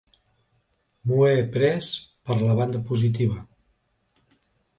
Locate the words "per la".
2.31-2.57